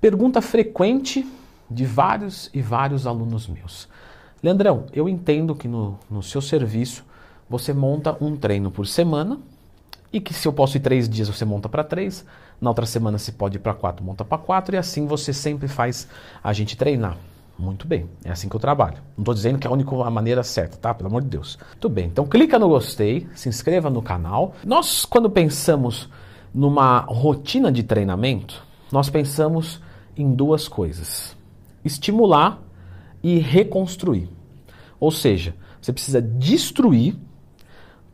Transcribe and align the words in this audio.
Pergunta 0.00 0.40
frequente 0.40 1.26
de 1.68 1.84
vários 1.84 2.48
e 2.54 2.62
vários 2.62 3.04
alunos 3.04 3.48
meus. 3.48 3.88
Leandrão, 4.40 4.86
eu 4.92 5.08
entendo 5.08 5.56
que 5.56 5.66
no, 5.66 5.98
no 6.08 6.22
seu 6.22 6.40
serviço 6.40 7.04
você 7.50 7.72
monta 7.72 8.16
um 8.20 8.36
treino 8.36 8.70
por 8.70 8.86
semana 8.86 9.40
e 10.12 10.20
que 10.20 10.32
se 10.32 10.46
eu 10.46 10.52
posso 10.52 10.76
ir 10.76 10.80
três 10.80 11.08
dias 11.08 11.28
você 11.28 11.44
monta 11.44 11.68
para 11.68 11.82
três, 11.82 12.24
na 12.60 12.70
outra 12.70 12.86
semana 12.86 13.18
se 13.18 13.32
pode 13.32 13.56
ir 13.56 13.58
para 13.58 13.74
quatro, 13.74 14.04
monta 14.04 14.24
para 14.24 14.38
quatro 14.38 14.76
e 14.76 14.78
assim 14.78 15.04
você 15.04 15.32
sempre 15.32 15.66
faz 15.66 16.06
a 16.44 16.52
gente 16.52 16.76
treinar. 16.76 17.16
Muito 17.58 17.88
bem, 17.88 18.08
é 18.24 18.30
assim 18.30 18.48
que 18.48 18.54
eu 18.54 18.60
trabalho. 18.60 18.98
Não 19.16 19.22
estou 19.22 19.34
dizendo 19.34 19.58
que 19.58 19.66
é 19.66 19.70
a 19.70 19.72
única 19.72 19.90
maneira 20.08 20.44
certa, 20.44 20.76
tá? 20.76 20.94
Pelo 20.94 21.08
amor 21.08 21.22
de 21.22 21.28
Deus. 21.28 21.58
Muito 21.70 21.88
bem, 21.88 22.06
então 22.06 22.24
clica 22.24 22.56
no 22.56 22.68
gostei, 22.68 23.28
se 23.34 23.48
inscreva 23.48 23.90
no 23.90 24.00
canal. 24.00 24.54
Nós, 24.64 25.04
quando 25.04 25.28
pensamos 25.28 26.08
numa 26.54 27.00
rotina 27.00 27.72
de 27.72 27.82
treinamento, 27.82 28.62
nós 28.92 29.10
pensamos 29.10 29.80
em 30.18 30.34
duas 30.34 30.68
coisas: 30.68 31.36
estimular 31.84 32.60
e 33.22 33.38
reconstruir. 33.38 34.28
Ou 35.00 35.10
seja, 35.10 35.54
você 35.80 35.92
precisa 35.92 36.20
destruir 36.20 37.16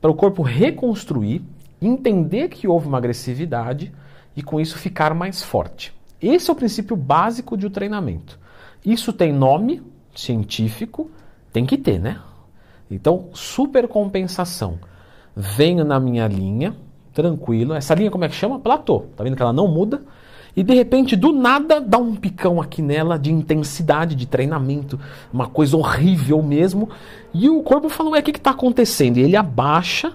para 0.01 0.11
o 0.11 0.14
corpo 0.14 0.42
reconstruir, 0.42 1.42
entender 1.80 2.48
que 2.48 2.69
houve 2.69 2.87
uma 2.87 2.98
agressividade 2.98 3.92
e 4.37 4.42
com 4.42 4.61
isso 4.61 4.78
ficar 4.78 5.14
mais 5.14 5.42
forte. 5.42 5.95
Esse 6.20 6.51
é 6.51 6.52
o 6.52 6.56
princípio 6.56 6.97
básico 6.97 7.56
de 7.56 7.66
um 7.66 7.70
treinamento. 7.70 8.39
Isso 8.84 9.12
tem 9.12 9.33
nome 9.33 9.83
científico, 10.14 11.11
tem 11.52 11.64
que 11.64 11.78
ter, 11.78 11.98
né? 11.98 12.20
Então, 12.91 13.30
supercompensação. 13.33 14.78
Venho 15.34 15.84
na 15.84 15.98
minha 15.98 16.28
linha, 16.28 16.77
tranquilo. 17.12 17.75
Essa 17.75 17.95
linha 17.95 18.11
como 18.11 18.25
é 18.25 18.28
que 18.28 18.34
chama? 18.34 18.59
Platô. 18.59 19.06
Tá 19.16 19.25
vendo 19.25 19.36
que 19.36 19.42
ela 19.42 19.52
não 19.52 19.66
muda? 19.66 20.02
E 20.56 20.62
de 20.62 20.72
repente, 20.72 21.16
do 21.16 21.32
nada, 21.32 21.80
dá 21.80 21.98
um 21.98 22.14
picão 22.14 22.60
aqui 22.60 22.80
nela 22.80 23.18
de 23.18 23.32
intensidade, 23.32 24.14
de 24.14 24.26
treinamento, 24.26 24.98
uma 25.32 25.48
coisa 25.48 25.77
horrível 25.77 26.41
mesmo. 26.42 26.88
E 27.33 27.48
o 27.48 27.62
corpo 27.62 27.88
fala: 27.88 28.11
Ué, 28.11 28.20
o 28.20 28.22
que 28.22 28.30
está 28.30 28.50
acontecendo? 28.50 29.19
E 29.19 29.22
ele 29.22 29.36
abaixa, 29.36 30.12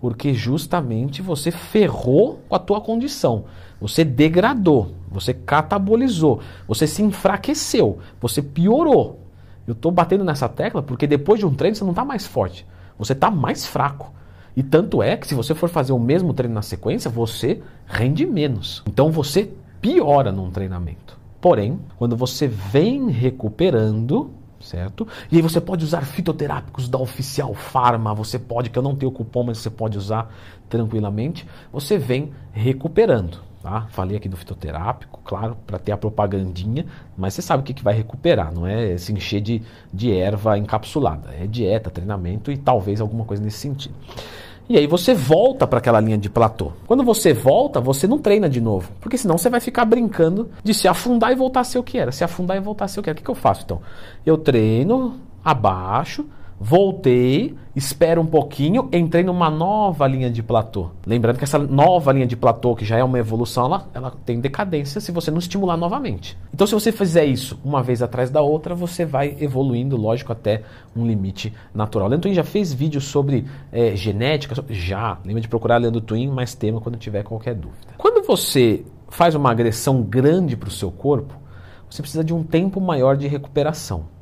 porque 0.00 0.32
justamente 0.32 1.20
você 1.20 1.50
ferrou 1.50 2.40
com 2.48 2.54
a 2.54 2.58
tua 2.58 2.80
condição. 2.80 3.44
Você 3.80 4.04
degradou, 4.04 4.94
você 5.10 5.32
catabolizou, 5.32 6.40
você 6.66 6.86
se 6.86 7.02
enfraqueceu, 7.02 7.98
você 8.20 8.42
piorou. 8.42 9.20
Eu 9.66 9.72
estou 9.72 9.92
batendo 9.92 10.24
nessa 10.24 10.48
tecla 10.48 10.82
porque 10.82 11.06
depois 11.06 11.38
de 11.38 11.46
um 11.46 11.54
treino 11.54 11.76
você 11.76 11.84
não 11.84 11.90
está 11.90 12.04
mais 12.04 12.26
forte, 12.26 12.66
você 12.98 13.12
está 13.12 13.30
mais 13.30 13.66
fraco. 13.66 14.12
E 14.58 14.62
tanto 14.64 15.00
é 15.00 15.16
que 15.16 15.24
se 15.24 15.36
você 15.36 15.54
for 15.54 15.68
fazer 15.68 15.92
o 15.92 16.00
mesmo 16.00 16.34
treino 16.34 16.52
na 16.52 16.62
sequência, 16.62 17.08
você 17.08 17.62
rende 17.86 18.26
menos. 18.26 18.82
Então 18.88 19.08
você 19.08 19.52
piora 19.80 20.32
num 20.32 20.50
treinamento. 20.50 21.16
Porém, 21.40 21.78
quando 21.96 22.16
você 22.16 22.48
vem 22.48 23.08
recuperando, 23.08 24.32
certo? 24.60 25.06
E 25.30 25.36
aí 25.36 25.42
você 25.42 25.60
pode 25.60 25.84
usar 25.84 26.00
fitoterápicos 26.00 26.88
da 26.88 26.98
Oficial 26.98 27.54
Pharma, 27.54 28.12
você 28.12 28.36
pode, 28.36 28.68
que 28.70 28.76
eu 28.76 28.82
não 28.82 28.96
tenho 28.96 29.12
cupom, 29.12 29.44
mas 29.44 29.58
você 29.58 29.70
pode 29.70 29.96
usar 29.96 30.28
tranquilamente, 30.68 31.46
você 31.72 31.96
vem 31.96 32.32
recuperando. 32.50 33.38
Tá? 33.62 33.86
Falei 33.90 34.16
aqui 34.16 34.28
do 34.28 34.36
fitoterápico, 34.36 35.20
claro, 35.24 35.56
para 35.66 35.78
ter 35.78 35.92
a 35.92 35.96
propagandinha, 35.96 36.84
mas 37.16 37.34
você 37.34 37.42
sabe 37.42 37.62
o 37.62 37.64
que, 37.64 37.74
que 37.74 37.84
vai 37.84 37.94
recuperar, 37.94 38.52
não 38.52 38.66
é 38.66 38.96
se 38.96 39.12
encher 39.12 39.40
de, 39.40 39.62
de 39.92 40.12
erva 40.12 40.58
encapsulada, 40.58 41.30
é 41.32 41.46
dieta, 41.46 41.90
treinamento 41.90 42.50
e 42.50 42.56
talvez 42.56 43.00
alguma 43.00 43.24
coisa 43.24 43.42
nesse 43.42 43.58
sentido. 43.58 43.94
E 44.68 44.76
aí 44.76 44.86
você 44.86 45.14
volta 45.14 45.66
para 45.66 45.78
aquela 45.78 45.98
linha 45.98 46.18
de 46.18 46.28
platô. 46.28 46.72
Quando 46.86 47.02
você 47.02 47.32
volta, 47.32 47.80
você 47.80 48.06
não 48.06 48.18
treina 48.18 48.50
de 48.50 48.60
novo, 48.60 48.90
porque 49.00 49.16
senão 49.16 49.38
você 49.38 49.48
vai 49.48 49.60
ficar 49.60 49.86
brincando 49.86 50.50
de 50.62 50.74
se 50.74 50.86
afundar 50.86 51.32
e 51.32 51.34
voltar 51.34 51.60
a 51.60 51.64
ser 51.64 51.78
o 51.78 51.82
que 51.82 51.96
era, 51.96 52.12
se 52.12 52.22
afundar 52.22 52.56
e 52.56 52.60
voltar 52.60 52.84
a 52.84 52.88
ser 52.88 53.00
o 53.00 53.02
que 53.02 53.08
era. 53.08 53.14
O 53.14 53.18
que, 53.18 53.24
que 53.24 53.30
eu 53.30 53.34
faço 53.34 53.62
então? 53.64 53.80
Eu 54.26 54.36
treino, 54.36 55.16
abaixo, 55.42 56.26
Voltei, 56.60 57.54
espero 57.76 58.20
um 58.20 58.26
pouquinho, 58.26 58.88
entrei 58.92 59.22
numa 59.22 59.48
nova 59.48 60.08
linha 60.08 60.28
de 60.28 60.42
platô. 60.42 60.90
Lembrando 61.06 61.38
que 61.38 61.44
essa 61.44 61.58
nova 61.58 62.12
linha 62.12 62.26
de 62.26 62.36
platô, 62.36 62.74
que 62.74 62.84
já 62.84 62.98
é 62.98 63.04
uma 63.04 63.18
evolução, 63.18 63.66
ela, 63.66 63.88
ela 63.94 64.12
tem 64.26 64.40
decadência 64.40 65.00
se 65.00 65.12
você 65.12 65.30
não 65.30 65.38
estimular 65.38 65.76
novamente. 65.76 66.36
Então, 66.52 66.66
se 66.66 66.74
você 66.74 66.90
fizer 66.90 67.24
isso 67.24 67.56
uma 67.64 67.80
vez 67.80 68.02
atrás 68.02 68.28
da 68.28 68.42
outra, 68.42 68.74
você 68.74 69.04
vai 69.04 69.36
evoluindo, 69.38 69.96
lógico, 69.96 70.32
até 70.32 70.62
um 70.96 71.06
limite 71.06 71.54
natural. 71.72 72.08
Leandro 72.08 72.28
Twin 72.28 72.34
já 72.34 72.44
fez 72.44 72.72
vídeos 72.72 73.04
sobre 73.04 73.46
é, 73.70 73.94
genética? 73.94 74.64
Já. 74.68 75.18
Lembra 75.24 75.40
de 75.40 75.48
procurar 75.48 75.76
Leandro 75.76 76.00
Twin, 76.00 76.26
mais 76.26 76.56
tema 76.56 76.80
quando 76.80 76.98
tiver 76.98 77.22
qualquer 77.22 77.54
dúvida. 77.54 77.94
Quando 77.96 78.26
você 78.26 78.84
faz 79.08 79.36
uma 79.36 79.50
agressão 79.52 80.02
grande 80.02 80.56
para 80.56 80.68
o 80.68 80.72
seu 80.72 80.90
corpo, 80.90 81.34
você 81.88 82.02
precisa 82.02 82.24
de 82.24 82.34
um 82.34 82.42
tempo 82.42 82.80
maior 82.80 83.16
de 83.16 83.28
recuperação. 83.28 84.17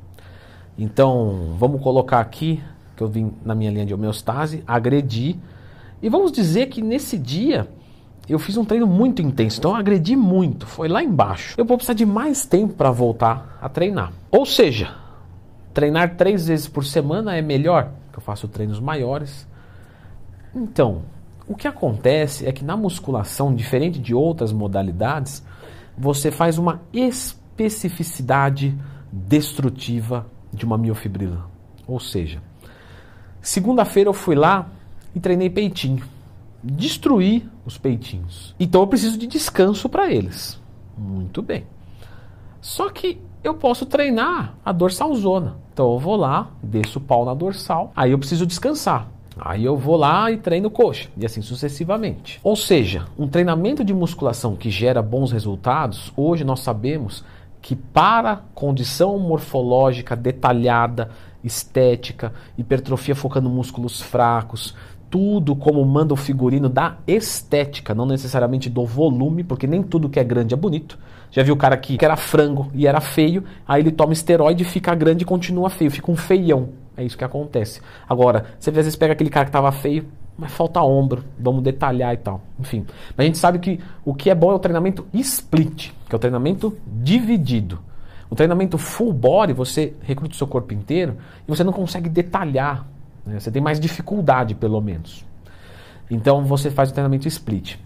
Então, 0.78 1.54
vamos 1.58 1.80
colocar 1.80 2.20
aqui, 2.20 2.62
que 2.96 3.02
eu 3.02 3.08
vim 3.08 3.32
na 3.44 3.54
minha 3.54 3.70
linha 3.70 3.86
de 3.86 3.94
homeostase, 3.94 4.62
agredi. 4.66 5.38
E 6.02 6.08
vamos 6.08 6.30
dizer 6.30 6.66
que 6.66 6.82
nesse 6.82 7.16
dia 7.16 7.68
eu 8.28 8.38
fiz 8.38 8.56
um 8.56 8.64
treino 8.64 8.86
muito 8.86 9.22
intenso, 9.22 9.58
então 9.58 9.70
eu 9.70 9.76
agredi 9.76 10.16
muito, 10.16 10.66
foi 10.66 10.88
lá 10.88 11.02
embaixo. 11.02 11.54
Eu 11.56 11.64
vou 11.64 11.76
precisar 11.76 11.94
de 11.94 12.04
mais 12.04 12.44
tempo 12.44 12.74
para 12.74 12.90
voltar 12.90 13.58
a 13.62 13.68
treinar. 13.68 14.12
Ou 14.30 14.44
seja, 14.44 14.94
treinar 15.72 16.16
três 16.16 16.48
vezes 16.48 16.66
por 16.66 16.84
semana 16.84 17.36
é 17.36 17.40
melhor, 17.40 17.92
que 18.12 18.18
eu 18.18 18.22
faço 18.22 18.48
treinos 18.48 18.80
maiores. 18.80 19.46
Então, 20.54 21.02
o 21.46 21.54
que 21.54 21.68
acontece 21.68 22.46
é 22.46 22.52
que 22.52 22.64
na 22.64 22.76
musculação, 22.76 23.54
diferente 23.54 23.98
de 24.00 24.14
outras 24.14 24.52
modalidades, 24.52 25.44
você 25.96 26.30
faz 26.30 26.58
uma 26.58 26.82
especificidade 26.92 28.76
destrutiva 29.12 30.26
de 30.52 30.64
uma 30.64 30.78
miofibrila. 30.78 31.48
Ou 31.86 32.00
seja, 32.00 32.42
segunda-feira 33.40 34.08
eu 34.08 34.14
fui 34.14 34.34
lá 34.34 34.68
e 35.14 35.20
treinei 35.20 35.50
peitinho. 35.50 36.04
Destruí 36.62 37.48
os 37.64 37.78
peitinhos. 37.78 38.54
Então 38.58 38.80
eu 38.80 38.86
preciso 38.86 39.18
de 39.18 39.26
descanso 39.26 39.88
para 39.88 40.10
eles. 40.10 40.60
Muito 40.96 41.42
bem. 41.42 41.64
Só 42.60 42.90
que 42.90 43.20
eu 43.44 43.54
posso 43.54 43.86
treinar 43.86 44.54
a 44.64 44.72
dorsal 44.72 45.14
zona. 45.14 45.56
Então 45.72 45.92
eu 45.92 45.98
vou 45.98 46.16
lá, 46.16 46.50
desço 46.62 46.98
o 46.98 47.02
pau 47.02 47.24
na 47.24 47.34
dorsal, 47.34 47.92
aí 47.94 48.10
eu 48.10 48.18
preciso 48.18 48.46
descansar. 48.46 49.08
Aí 49.38 49.64
eu 49.64 49.76
vou 49.76 49.96
lá 49.96 50.32
e 50.32 50.38
treino 50.38 50.70
coxa, 50.70 51.10
e 51.16 51.26
assim 51.26 51.42
sucessivamente. 51.42 52.40
Ou 52.42 52.56
seja, 52.56 53.04
um 53.18 53.28
treinamento 53.28 53.84
de 53.84 53.92
musculação 53.92 54.56
que 54.56 54.70
gera 54.70 55.02
bons 55.02 55.30
resultados, 55.30 56.10
hoje 56.16 56.42
nós 56.42 56.60
sabemos 56.60 57.22
que 57.66 57.74
para 57.74 58.42
condição 58.54 59.18
morfológica 59.18 60.14
detalhada, 60.14 61.10
estética, 61.42 62.32
hipertrofia 62.56 63.16
focando 63.16 63.50
músculos 63.50 64.00
fracos, 64.00 64.72
tudo 65.10 65.56
como 65.56 65.84
manda 65.84 66.14
o 66.14 66.16
figurino 66.16 66.68
da 66.68 66.98
estética, 67.08 67.92
não 67.92 68.06
necessariamente 68.06 68.70
do 68.70 68.86
volume, 68.86 69.42
porque 69.42 69.66
nem 69.66 69.82
tudo 69.82 70.08
que 70.08 70.20
é 70.20 70.22
grande 70.22 70.54
é 70.54 70.56
bonito. 70.56 70.96
Já 71.28 71.42
viu 71.42 71.54
o 71.54 71.58
cara 71.58 71.76
que 71.76 71.98
era 72.04 72.14
frango 72.14 72.70
e 72.72 72.86
era 72.86 73.00
feio, 73.00 73.42
aí 73.66 73.82
ele 73.82 73.90
toma 73.90 74.12
esteroide, 74.12 74.62
fica 74.62 74.94
grande 74.94 75.24
e 75.24 75.26
continua 75.26 75.68
feio, 75.68 75.90
fica 75.90 76.08
um 76.08 76.16
feião. 76.16 76.68
É 76.96 77.02
isso 77.02 77.18
que 77.18 77.24
acontece. 77.24 77.80
Agora, 78.08 78.44
você 78.60 78.70
às 78.70 78.76
vezes 78.76 78.94
pega 78.94 79.12
aquele 79.12 79.28
cara 79.28 79.44
que 79.44 79.50
estava 79.50 79.72
feio, 79.72 80.06
mas 80.38 80.52
falta 80.52 80.82
ombro, 80.82 81.24
vamos 81.38 81.62
detalhar 81.62 82.12
e 82.12 82.18
tal. 82.18 82.42
Enfim, 82.58 82.84
a 83.16 83.22
gente 83.22 83.38
sabe 83.38 83.58
que 83.58 83.80
o 84.04 84.14
que 84.14 84.28
é 84.28 84.34
bom 84.34 84.52
é 84.52 84.54
o 84.54 84.58
treinamento 84.58 85.06
split, 85.14 85.92
que 86.08 86.14
é 86.14 86.16
o 86.16 86.18
treinamento 86.18 86.76
dividido. 86.86 87.78
O 88.28 88.34
treinamento 88.34 88.76
full 88.76 89.12
body, 89.12 89.52
você 89.52 89.94
recruta 90.02 90.34
o 90.34 90.36
seu 90.36 90.46
corpo 90.46 90.74
inteiro 90.74 91.16
e 91.46 91.50
você 91.50 91.64
não 91.64 91.72
consegue 91.72 92.08
detalhar. 92.08 92.86
Né? 93.24 93.38
Você 93.38 93.50
tem 93.50 93.62
mais 93.62 93.80
dificuldade, 93.80 94.54
pelo 94.54 94.80
menos. 94.80 95.24
Então 96.10 96.44
você 96.44 96.70
faz 96.70 96.90
o 96.90 96.92
treinamento 96.92 97.26
split. 97.28 97.76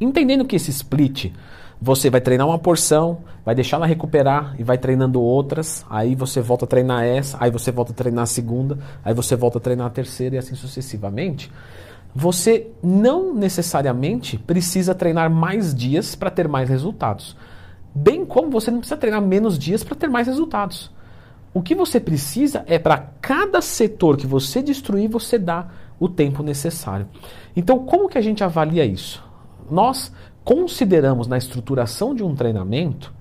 Entendendo 0.00 0.44
que 0.44 0.56
esse 0.56 0.70
split 0.70 1.32
você 1.80 2.10
vai 2.10 2.20
treinar 2.20 2.46
uma 2.46 2.58
porção, 2.58 3.18
vai 3.44 3.54
deixar 3.54 3.76
ela 3.76 3.86
recuperar 3.86 4.54
e 4.58 4.64
vai 4.64 4.76
treinando 4.76 5.20
outras. 5.20 5.86
Aí 5.88 6.14
você 6.14 6.40
volta 6.40 6.64
a 6.64 6.68
treinar 6.68 7.04
essa, 7.04 7.36
aí 7.40 7.50
você 7.50 7.70
volta 7.70 7.92
a 7.92 7.94
treinar 7.94 8.24
a 8.24 8.26
segunda, 8.26 8.78
aí 9.04 9.14
você 9.14 9.36
volta 9.36 9.58
a 9.58 9.60
treinar 9.60 9.86
a 9.86 9.90
terceira 9.90 10.34
e 10.34 10.38
assim 10.38 10.54
sucessivamente. 10.54 11.50
Você 12.14 12.68
não 12.82 13.32
necessariamente 13.32 14.36
precisa 14.38 14.94
treinar 14.94 15.30
mais 15.30 15.72
dias 15.74 16.16
para 16.16 16.30
ter 16.30 16.48
mais 16.48 16.68
resultados. 16.68 17.36
Bem 17.94 18.24
como 18.24 18.50
você 18.50 18.70
não 18.70 18.78
precisa 18.78 18.96
treinar 18.96 19.22
menos 19.22 19.58
dias 19.58 19.84
para 19.84 19.94
ter 19.94 20.08
mais 20.08 20.26
resultados. 20.26 20.90
O 21.54 21.62
que 21.62 21.74
você 21.74 22.00
precisa 22.00 22.64
é 22.66 22.78
para 22.78 22.98
cada 23.20 23.60
setor 23.60 24.16
que 24.16 24.26
você 24.26 24.62
destruir, 24.62 25.08
você 25.08 25.38
dá 25.38 25.68
o 25.98 26.08
tempo 26.08 26.42
necessário. 26.42 27.08
Então, 27.56 27.78
como 27.84 28.08
que 28.08 28.18
a 28.18 28.22
gente 28.22 28.44
avalia 28.44 28.84
isso? 28.84 29.24
Nós 29.70 30.12
consideramos 30.48 31.26
na 31.26 31.36
estruturação 31.36 32.14
de 32.14 32.24
um 32.24 32.34
treinamento 32.34 33.12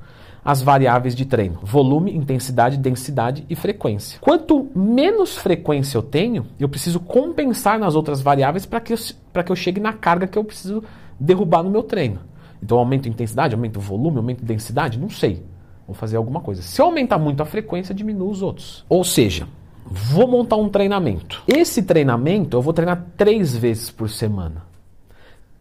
as 0.45 0.61
variáveis 0.61 1.13
de 1.13 1.25
treino: 1.25 1.59
volume, 1.61 2.15
intensidade, 2.15 2.77
densidade 2.77 3.45
e 3.49 3.55
frequência. 3.55 4.17
Quanto 4.21 4.69
menos 4.73 5.35
frequência 5.37 5.97
eu 5.97 6.01
tenho, 6.01 6.47
eu 6.57 6.69
preciso 6.69 7.01
compensar 7.01 7.77
nas 7.77 7.95
outras 7.95 8.21
variáveis 8.21 8.65
para 8.65 8.79
que, 8.79 8.93
eu, 8.93 8.97
que 9.43 9.51
eu 9.51 9.55
chegue 9.57 9.81
na 9.81 9.91
carga 9.91 10.25
que 10.25 10.37
eu 10.37 10.43
preciso 10.43 10.81
derrubar 11.19 11.63
no 11.63 11.69
meu 11.69 11.83
treino. 11.83 12.21
Então 12.63 12.77
aumento 12.77 13.09
intensidade, 13.09 13.53
aumento 13.53 13.77
volume, 13.77 14.17
aumento 14.17 14.45
densidade? 14.45 14.97
Não 14.97 15.09
sei. 15.09 15.43
Vou 15.85 15.93
fazer 15.93 16.15
alguma 16.15 16.39
coisa. 16.39 16.61
Se 16.61 16.81
eu 16.81 16.85
aumentar 16.85 17.17
muito 17.17 17.43
a 17.43 17.45
frequência, 17.45 17.93
diminuo 17.93 18.29
os 18.29 18.41
outros. 18.41 18.85
Ou 18.87 19.03
seja, 19.03 19.49
vou 19.85 20.29
montar 20.29 20.55
um 20.55 20.69
treinamento. 20.69 21.43
Esse 21.45 21.83
treinamento 21.83 22.55
eu 22.55 22.61
vou 22.61 22.71
treinar 22.71 23.05
três 23.17 23.55
vezes 23.55 23.91
por 23.91 24.09
semana. 24.09 24.65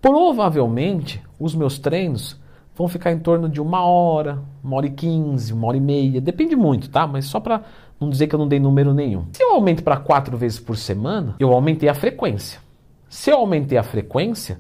Provavelmente 0.01 1.26
os 1.39 1.55
meus 1.55 1.79
treinos 1.79 2.41
vão 2.75 2.89
ficar 2.89 3.13
em 3.13 3.19
torno 3.19 3.49
de 3.49 3.61
uma 3.61 3.85
hora, 3.85 4.43
uma 4.63 4.77
hora 4.77 4.87
e 4.87 4.91
quinze, 4.91 5.53
uma 5.53 5.69
hora 5.69 5.77
e 5.77 5.81
meia. 5.81 6.21
Depende 6.21 6.55
muito, 6.55 6.91
tá? 6.91 7.07
Mas 7.07 7.27
só 7.27 7.41
para 7.41 7.63
não 7.99 8.11
dizer 8.11 8.27
que 8.27 8.35
eu 8.35 8.39
não 8.39 8.49
dei 8.49 8.61
número 8.61 8.93
nenhum. 8.93 9.27
Se 9.33 9.43
eu 9.43 9.53
aumento 9.53 9.83
para 9.83 9.97
quatro 9.97 10.37
vezes 10.37 10.59
por 10.59 10.77
semana, 10.77 11.37
eu 11.39 11.53
aumentei 11.53 11.89
a 11.89 11.95
frequência. 11.95 12.61
Se 13.09 13.31
eu 13.31 13.39
aumentei 13.39 13.79
a 13.79 13.83
frequência, 13.83 14.59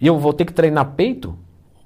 eu 0.00 0.18
vou 0.18 0.32
ter 0.32 0.44
que 0.44 0.52
treinar 0.52 0.92
peito, 0.92 1.36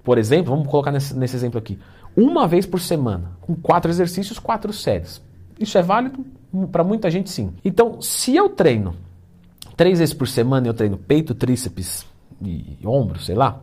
por 0.04 0.18
exemplo, 0.18 0.50
vamos 0.50 0.68
colocar 0.68 0.90
nesse, 0.90 1.16
nesse 1.16 1.36
exemplo 1.36 1.58
aqui 1.58 1.78
uma 2.16 2.46
vez 2.46 2.66
por 2.66 2.80
semana, 2.80 3.32
com 3.40 3.54
quatro 3.54 3.90
exercícios, 3.90 4.38
quatro 4.38 4.72
séries. 4.72 5.22
Isso 5.58 5.76
é 5.78 5.82
válido 5.82 6.24
para 6.72 6.82
muita 6.82 7.10
gente, 7.10 7.30
sim. 7.30 7.52
Então, 7.64 8.00
se 8.00 8.34
eu 8.34 8.48
treino 8.48 8.94
três 9.76 9.98
vezes 9.98 10.14
por 10.14 10.26
semana, 10.26 10.66
eu 10.66 10.74
treino 10.74 10.98
peito, 10.98 11.34
tríceps 11.34 12.06
e 12.42 12.78
ombro, 12.84 13.20
sei 13.20 13.34
lá, 13.34 13.60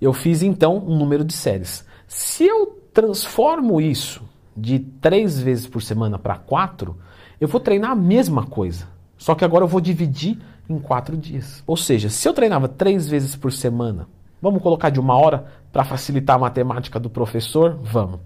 eu 0.00 0.12
fiz 0.12 0.42
então 0.42 0.78
um 0.78 0.96
número 0.96 1.24
de 1.24 1.32
séries. 1.32 1.84
Se 2.06 2.44
eu 2.44 2.82
transformo 2.92 3.80
isso 3.80 4.22
de 4.56 4.78
três 4.78 5.40
vezes 5.40 5.66
por 5.66 5.82
semana 5.82 6.18
para 6.18 6.36
quatro, 6.36 6.96
eu 7.40 7.48
vou 7.48 7.60
treinar 7.60 7.90
a 7.90 7.96
mesma 7.96 8.46
coisa. 8.46 8.88
Só 9.18 9.34
que 9.34 9.44
agora 9.44 9.64
eu 9.64 9.68
vou 9.68 9.80
dividir 9.80 10.38
em 10.68 10.78
quatro 10.78 11.16
dias. 11.16 11.62
Ou 11.66 11.76
seja, 11.76 12.08
se 12.08 12.28
eu 12.28 12.32
treinava 12.32 12.68
três 12.68 13.08
vezes 13.08 13.36
por 13.36 13.52
semana, 13.52 14.08
vamos 14.40 14.62
colocar 14.62 14.90
de 14.90 15.00
uma 15.00 15.14
hora 15.14 15.46
para 15.72 15.84
facilitar 15.84 16.36
a 16.36 16.40
matemática 16.40 16.98
do 16.98 17.10
professor? 17.10 17.78
Vamos. 17.82 18.20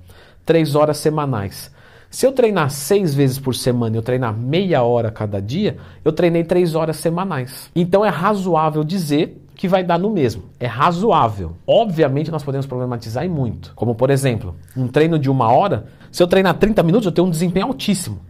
Três 0.44 0.74
horas 0.74 0.98
semanais. 0.98 1.72
Se 2.10 2.26
eu 2.26 2.32
treinar 2.32 2.70
seis 2.70 3.14
vezes 3.14 3.38
por 3.38 3.54
semana 3.54 3.94
e 3.94 3.98
eu 3.98 4.02
treinar 4.02 4.36
meia 4.36 4.82
hora 4.82 5.12
cada 5.12 5.40
dia, 5.40 5.76
eu 6.04 6.12
treinei 6.12 6.42
três 6.42 6.74
horas 6.74 6.96
semanais. 6.96 7.70
Então 7.74 8.04
é 8.04 8.08
razoável 8.08 8.82
dizer 8.82 9.40
que 9.60 9.68
vai 9.68 9.84
dar 9.84 9.98
no 9.98 10.08
mesmo. 10.08 10.44
É 10.58 10.66
razoável. 10.66 11.54
Obviamente 11.66 12.30
nós 12.30 12.42
podemos 12.42 12.64
problematizar 12.64 13.26
e 13.26 13.28
muito. 13.28 13.74
Como 13.74 13.94
por 13.94 14.08
exemplo, 14.08 14.54
um 14.74 14.88
treino 14.88 15.18
de 15.18 15.28
uma 15.28 15.52
hora, 15.52 15.84
se 16.10 16.22
eu 16.22 16.26
treinar 16.26 16.54
30 16.54 16.82
minutos, 16.82 17.04
eu 17.04 17.12
tenho 17.12 17.26
um 17.26 17.30
desempenho 17.30 17.66
altíssimo. 17.66 18.20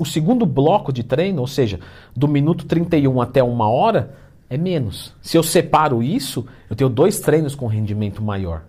O 0.00 0.04
segundo 0.04 0.44
bloco 0.44 0.92
de 0.92 1.04
treino, 1.04 1.40
ou 1.40 1.46
seja, 1.46 1.78
do 2.16 2.26
minuto 2.26 2.66
31 2.66 3.20
até 3.20 3.40
uma 3.40 3.68
hora, 3.68 4.16
é 4.50 4.58
menos. 4.58 5.14
Se 5.22 5.36
eu 5.36 5.44
separo 5.44 6.02
isso, 6.02 6.44
eu 6.68 6.74
tenho 6.74 6.90
dois 6.90 7.20
treinos 7.20 7.54
com 7.54 7.68
rendimento 7.68 8.20
maior. 8.20 8.62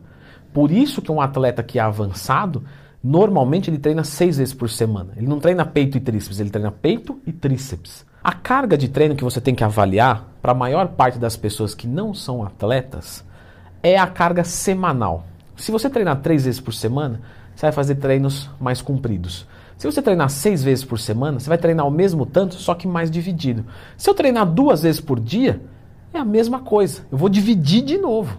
Por 0.53 0.69
isso 0.69 1.01
que 1.01 1.11
um 1.11 1.19
atleta 1.19 1.63
que 1.63 1.79
é 1.79 1.81
avançado, 1.81 2.63
normalmente 3.03 3.69
ele 3.69 3.77
treina 3.77 4.03
seis 4.03 4.37
vezes 4.37 4.53
por 4.53 4.69
semana. 4.69 5.13
Ele 5.15 5.27
não 5.27 5.39
treina 5.39 5.65
peito 5.65 5.97
e 5.97 6.01
tríceps, 6.01 6.39
ele 6.39 6.49
treina 6.49 6.71
peito 6.71 7.19
e 7.25 7.31
tríceps. 7.31 8.05
A 8.23 8.33
carga 8.33 8.77
de 8.77 8.89
treino 8.89 9.15
que 9.15 9.23
você 9.23 9.39
tem 9.39 9.55
que 9.55 9.63
avaliar, 9.63 10.27
para 10.41 10.51
a 10.51 10.55
maior 10.55 10.89
parte 10.89 11.17
das 11.17 11.37
pessoas 11.37 11.73
que 11.73 11.87
não 11.87 12.13
são 12.13 12.43
atletas, 12.43 13.23
é 13.81 13.97
a 13.97 14.07
carga 14.07 14.43
semanal. 14.43 15.25
Se 15.55 15.71
você 15.71 15.89
treinar 15.89 16.21
três 16.21 16.45
vezes 16.45 16.59
por 16.59 16.73
semana, 16.73 17.21
você 17.55 17.65
vai 17.65 17.71
fazer 17.71 17.95
treinos 17.95 18.49
mais 18.59 18.81
compridos. 18.81 19.47
Se 19.77 19.89
você 19.89 20.01
treinar 20.01 20.29
seis 20.29 20.61
vezes 20.61 20.83
por 20.83 20.99
semana, 20.99 21.39
você 21.39 21.47
vai 21.47 21.57
treinar 21.57 21.87
o 21.87 21.91
mesmo 21.91 22.25
tanto, 22.25 22.55
só 22.55 22.75
que 22.75 22.85
mais 22.85 23.09
dividido. 23.09 23.65
Se 23.97 24.09
eu 24.09 24.13
treinar 24.13 24.45
duas 24.45 24.81
vezes 24.81 24.99
por 24.99 25.19
dia, 25.19 25.61
é 26.13 26.19
a 26.19 26.25
mesma 26.25 26.59
coisa. 26.59 27.05
Eu 27.09 27.17
vou 27.17 27.29
dividir 27.29 27.81
de 27.81 27.97
novo. 27.97 28.37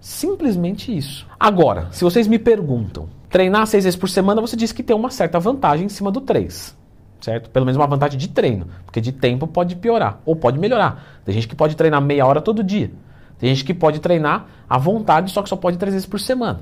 Simplesmente 0.00 0.96
isso. 0.96 1.26
Agora, 1.38 1.88
se 1.90 2.04
vocês 2.04 2.28
me 2.28 2.38
perguntam, 2.38 3.08
treinar 3.30 3.66
seis 3.66 3.84
vezes 3.84 3.98
por 3.98 4.08
semana, 4.08 4.40
você 4.40 4.56
diz 4.56 4.72
que 4.72 4.82
tem 4.82 4.94
uma 4.94 5.10
certa 5.10 5.38
vantagem 5.38 5.86
em 5.86 5.88
cima 5.88 6.10
do 6.10 6.20
três. 6.20 6.76
Certo? 7.20 7.50
Pelo 7.50 7.64
menos 7.64 7.76
uma 7.76 7.86
vantagem 7.86 8.18
de 8.18 8.28
treino. 8.28 8.66
Porque 8.84 9.00
de 9.00 9.12
tempo 9.12 9.46
pode 9.46 9.76
piorar 9.76 10.20
ou 10.26 10.34
pode 10.34 10.58
melhorar. 10.58 11.20
Tem 11.24 11.34
gente 11.34 11.46
que 11.46 11.54
pode 11.54 11.76
treinar 11.76 12.00
meia 12.02 12.26
hora 12.26 12.40
todo 12.40 12.62
dia. 12.62 12.90
Tem 13.38 13.54
gente 13.54 13.64
que 13.64 13.72
pode 13.72 14.00
treinar 14.00 14.46
à 14.68 14.76
vontade, 14.76 15.30
só 15.30 15.42
que 15.42 15.48
só 15.48 15.56
pode 15.56 15.78
três 15.78 15.94
vezes 15.94 16.06
por 16.06 16.18
semana. 16.18 16.60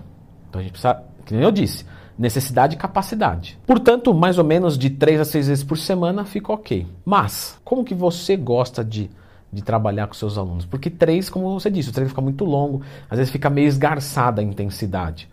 Então 0.49 0.61
a 0.61 0.63
gente 0.63 0.73
precisa, 0.73 1.03
que 1.25 1.35
nem 1.35 1.43
eu 1.43 1.51
disse, 1.51 1.85
necessidade 2.19 2.75
e 2.75 2.79
capacidade. 2.79 3.59
Portanto, 3.67 4.13
mais 4.13 4.39
ou 4.39 4.45
menos 4.45 4.77
de 4.77 4.91
3 4.91 5.21
a 5.21 5.25
6 5.25 5.49
vezes 5.49 5.65
por 5.65 5.79
semana 5.79 6.25
fica 6.25 6.53
ok. 6.53 6.87
Mas, 7.05 7.59
como 7.65 7.85
que 7.85 7.95
você 7.95 8.37
gosta 8.37 8.85
de, 8.85 9.09
de 9.53 9.63
trabalhar 9.63 10.09
com 10.09 10.15
seus 10.15 10.37
alunos? 10.37 10.67
Porque 10.67 10.91
3, 10.91 11.31
como 11.31 11.53
você 11.59 11.71
disse, 11.71 11.91
o 11.91 11.93
treino 11.93 12.09
fica 12.09 12.21
muito 12.21 12.45
longo, 12.45 12.83
às 13.09 13.19
vezes 13.19 13.33
fica 13.33 13.49
meio 13.49 13.69
esgarçada 13.69 14.41
a 14.41 14.45
intensidade. 14.45 15.29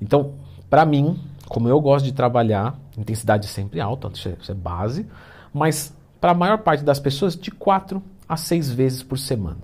Então, 0.00 0.32
para 0.68 0.84
mim, 0.84 1.18
como 1.48 1.68
eu 1.68 1.80
gosto 1.80 2.04
de 2.04 2.12
trabalhar, 2.12 2.78
intensidade 2.96 3.46
sempre 3.46 3.80
alta, 3.80 4.10
isso 4.12 4.28
é, 4.28 4.36
é 4.48 4.54
base, 4.54 5.06
mas 5.52 5.94
para 6.20 6.32
a 6.32 6.34
maior 6.34 6.58
parte 6.58 6.84
das 6.84 6.98
pessoas, 6.98 7.36
de 7.36 7.50
4 7.50 8.02
a 8.28 8.36
6 8.36 8.70
vezes 8.70 9.02
por 9.02 9.18
semana. 9.18 9.60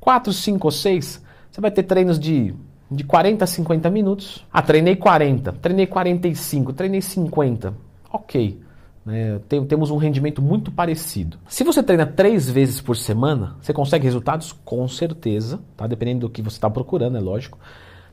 4, 0.00 0.32
5 0.32 0.66
ou 0.66 0.70
6, 0.70 1.22
você 1.50 1.60
vai 1.60 1.70
ter 1.70 1.82
treinos 1.82 2.18
de 2.18 2.54
de 2.90 3.04
40 3.04 3.44
a 3.44 3.46
50 3.46 3.90
minutos. 3.90 4.44
Ah, 4.52 4.62
treinei 4.62 4.96
40, 4.96 5.52
treinei 5.54 5.86
45, 5.86 6.72
treinei 6.72 7.02
50. 7.02 7.74
Ok. 8.12 8.60
Né? 9.04 9.40
Tem, 9.48 9.64
temos 9.64 9.90
um 9.90 9.96
rendimento 9.96 10.40
muito 10.40 10.70
parecido. 10.70 11.38
Se 11.48 11.64
você 11.64 11.82
treina 11.82 12.06
três 12.06 12.48
vezes 12.48 12.80
por 12.80 12.96
semana, 12.96 13.56
você 13.60 13.72
consegue 13.72 14.04
resultados? 14.04 14.52
Com 14.64 14.86
certeza, 14.88 15.60
tá? 15.76 15.86
dependendo 15.86 16.20
do 16.20 16.30
que 16.30 16.42
você 16.42 16.56
está 16.56 16.70
procurando, 16.70 17.16
é 17.16 17.20
lógico. 17.20 17.58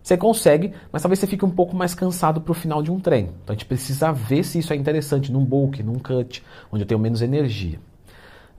Você 0.03 0.17
consegue, 0.17 0.73
mas 0.91 1.01
talvez 1.01 1.19
você 1.19 1.27
fique 1.27 1.45
um 1.45 1.50
pouco 1.50 1.75
mais 1.75 1.95
cansado 1.95 2.41
para 2.41 2.51
o 2.51 2.55
final 2.55 2.83
de 2.83 2.91
um 2.91 3.00
treino. 3.00 3.29
Então 3.41 3.53
a 3.53 3.57
gente 3.57 3.65
precisa 3.65 4.11
ver 4.11 4.44
se 4.44 4.59
isso 4.59 4.73
é 4.73 4.75
interessante 4.75 5.31
num 5.31 5.45
bulk, 5.45 5.81
num 5.81 5.97
cut, 5.97 6.44
onde 6.69 6.83
eu 6.83 6.88
tenho 6.88 7.00
menos 7.00 7.21
energia. 7.21 7.79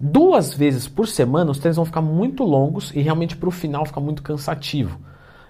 Duas 0.00 0.54
vezes 0.54 0.88
por 0.88 1.06
semana, 1.06 1.50
os 1.50 1.58
treinos 1.58 1.76
vão 1.76 1.84
ficar 1.84 2.00
muito 2.00 2.42
longos 2.44 2.92
e 2.94 3.00
realmente 3.00 3.36
para 3.36 3.48
o 3.48 3.52
final 3.52 3.84
fica 3.84 4.00
muito 4.00 4.22
cansativo. 4.22 4.98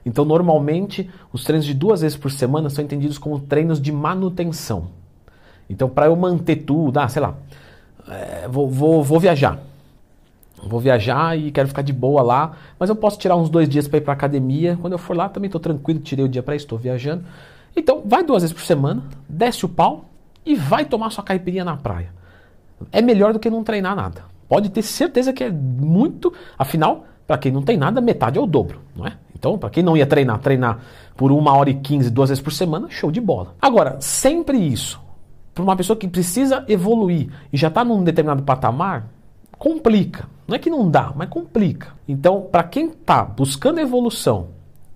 Então, 0.05 0.25
normalmente, 0.25 1.09
os 1.33 1.45
treinos 1.45 1.65
de 1.65 1.73
duas 1.73 2.03
vezes 2.03 2.17
por 2.17 2.31
semana 2.31 2.69
são 2.69 2.85
entendidos 2.85 3.17
como 3.17 3.41
treinos 3.41 3.81
de 3.81 3.91
manutenção. 3.91 4.89
Então, 5.71 5.89
para 5.89 6.07
eu 6.07 6.17
manter 6.17 6.57
tudo, 6.57 6.99
ah, 6.99 7.09
sei 7.09 7.23
lá, 7.23 7.37
é, 8.07 8.47
vou, 8.49 8.69
vou, 8.69 9.03
vou 9.03 9.19
viajar. 9.19 9.59
Vou 10.69 10.81
viajar 10.81 11.39
e 11.39 11.51
quero 11.51 11.69
ficar 11.69 11.83
de 11.83 11.93
boa 11.93 12.23
lá, 12.23 12.53
mas 12.79 12.89
eu 12.89 12.97
posso 12.97 13.19
tirar 13.19 13.37
uns 13.37 13.49
dois 13.49 13.69
dias 13.69 13.87
para 13.87 13.99
ir 13.99 14.01
para 14.03 14.13
academia. 14.13 14.79
Quando 14.81 14.95
eu 14.95 14.99
for 14.99 15.17
lá, 15.17 15.29
também 15.29 15.47
estou 15.47 15.61
tranquilo, 15.61 16.01
tirei 16.01 16.25
o 16.25 16.29
dia 16.29 16.43
para 16.43 16.57
estou 16.57 16.79
viajando. 16.79 17.25
Então, 17.77 18.03
vai 18.05 18.23
duas 18.23 18.43
vezes 18.43 18.55
por 18.55 18.63
semana, 18.63 19.03
desce 19.29 19.65
o 19.65 19.69
pau 19.69 20.07
e 20.45 20.55
vai 20.55 20.85
tomar 20.85 21.11
sua 21.11 21.25
caipirinha 21.25 21.65
na 21.65 21.77
praia. 21.77 22.13
É 22.93 23.03
melhor 23.03 23.33
do 23.33 23.39
que 23.39 23.51
não 23.51 23.65
treinar 23.65 23.97
nada. 23.97 24.25
Pode 24.49 24.71
ter 24.71 24.83
certeza 24.83 25.33
que 25.33 25.43
é 25.43 25.51
muito. 25.51 26.33
Afinal, 26.59 27.07
para 27.27 27.39
quem 27.39 27.51
não 27.51 27.63
tem 27.63 27.77
nada, 27.77 28.01
metade 28.01 28.39
é 28.39 28.41
o 28.41 28.47
dobro, 28.47 28.81
não 28.95 29.07
é? 29.07 29.17
Então, 29.35 29.59
para 29.59 29.71
quem 29.71 29.83
não 29.83 29.97
ia 29.97 30.07
treinar, 30.07 30.39
treinar 30.39 30.79
por 31.17 31.33
uma 31.33 31.57
hora 31.57 31.71
e 31.71 31.75
quinze, 31.75 32.11
duas 32.11 32.31
vezes 32.31 32.43
por 32.43 32.53
semana, 32.53 32.89
show 32.91 33.11
de 33.11 33.21
bola. 33.21 33.55
Agora, 33.61 33.97
sempre 34.01 34.59
isso, 34.59 35.01
para 35.55 35.63
uma 35.63 35.77
pessoa 35.77 35.97
que 35.97 36.09
precisa 36.09 36.65
evoluir 36.69 37.29
e 37.53 37.57
já 37.57 37.69
está 37.69 37.85
num 37.85 38.03
determinado 38.03 38.43
patamar, 38.43 39.09
complica. 39.59 40.29
Não 40.47 40.57
é 40.57 40.59
que 40.59 40.71
não 40.71 40.91
dá, 40.91 41.13
mas 41.15 41.29
complica. 41.29 41.89
Então, 42.07 42.43
para 42.43 42.65
quem 42.65 42.89
está 42.89 43.25
buscando 43.25 43.81
evolução 43.81 44.49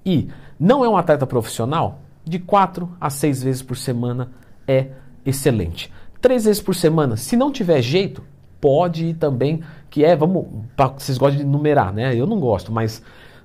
e 0.05 0.29
não 0.59 0.85
é 0.85 0.89
um 0.89 0.97
atleta 0.97 1.27
profissional, 1.27 2.01
de 2.25 2.39
quatro 2.39 2.91
a 3.01 3.09
seis 3.09 3.43
vezes 3.43 3.63
por 3.63 3.77
semana 3.77 4.31
é 4.67 4.89
excelente. 5.25 5.91
Três 6.21 6.45
vezes 6.45 6.61
por 6.61 6.75
semana, 6.75 7.17
se 7.17 7.37
não 7.37 7.51
tiver 7.51 7.81
jeito, 7.81 8.23
pode 8.61 9.07
ir 9.07 9.15
também, 9.15 9.63
que 9.89 10.05
é, 10.05 10.15
vamos, 10.15 10.47
pra, 10.77 10.89
vocês 10.89 11.17
gostam 11.17 11.39
de 11.39 11.47
numerar, 11.47 11.93
né? 11.93 12.15
Eu 12.15 12.27
não 12.27 12.39
gosto, 12.39 12.73
mas 12.73 13.03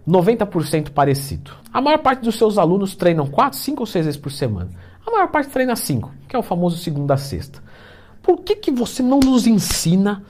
90% 0.08 0.90
parecido. 0.90 1.52
A 1.72 1.80
maior 1.80 2.00
parte 2.00 2.22
dos 2.22 2.36
seus 2.36 2.58
alunos 2.58 2.96
treinam 2.96 3.28
4, 3.28 3.58
5 3.58 3.82
ou 3.82 3.86
6 3.86 4.06
vezes 4.06 4.20
por 4.20 4.32
semana. 4.32 4.72
A 5.06 5.12
maior 5.12 5.28
parte 5.30 5.50
treina 5.50 5.76
5, 5.76 6.12
que 6.28 6.36
é 6.36 6.40
o 6.40 6.44
famoso 6.44 6.78
segunda 6.78 7.14
a 7.14 7.18
sexta. 7.18 7.62
Por 8.22 8.42
que, 8.42 8.56
que 8.56 8.72
você 8.72 9.04
não 9.04 9.20
nos 9.20 9.46
ensina 9.46 10.24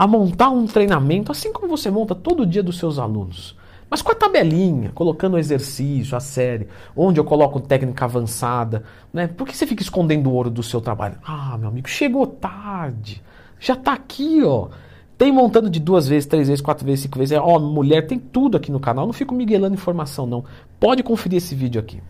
a 0.00 0.06
montar 0.06 0.48
um 0.48 0.66
treinamento 0.66 1.30
assim 1.30 1.52
como 1.52 1.68
você 1.68 1.90
monta 1.90 2.14
todo 2.14 2.46
dia 2.46 2.62
dos 2.62 2.78
seus 2.78 2.98
alunos? 2.98 3.54
Mas 3.90 4.00
com 4.00 4.10
a 4.10 4.14
tabelinha, 4.14 4.90
colocando 4.94 5.34
o 5.34 5.38
exercício, 5.38 6.16
a 6.16 6.20
série, 6.20 6.68
onde 6.96 7.20
eu 7.20 7.24
coloco 7.24 7.60
técnica 7.60 8.06
avançada, 8.06 8.82
né? 9.12 9.26
Por 9.26 9.46
que 9.46 9.54
você 9.54 9.66
fica 9.66 9.82
escondendo 9.82 10.30
o 10.30 10.32
ouro 10.32 10.48
do 10.48 10.62
seu 10.62 10.80
trabalho? 10.80 11.18
Ah, 11.22 11.58
meu 11.58 11.68
amigo, 11.68 11.86
chegou 11.86 12.26
tarde. 12.26 13.22
Já 13.58 13.74
está 13.74 13.92
aqui, 13.92 14.42
ó. 14.42 14.68
Tem 15.18 15.30
montando 15.30 15.68
de 15.68 15.78
duas 15.78 16.08
vezes, 16.08 16.24
três 16.24 16.48
vezes, 16.48 16.62
quatro 16.62 16.86
vezes, 16.86 17.02
cinco 17.02 17.18
vezes. 17.18 17.32
É, 17.32 17.38
ó, 17.38 17.58
mulher, 17.58 18.06
tem 18.06 18.18
tudo 18.18 18.56
aqui 18.56 18.72
no 18.72 18.80
canal. 18.80 19.04
Não 19.04 19.12
fico 19.12 19.34
miguelando 19.34 19.74
informação, 19.74 20.24
não. 20.26 20.46
Pode 20.78 21.02
conferir 21.02 21.36
esse 21.36 21.54
vídeo 21.54 21.78
aqui. 21.78 22.00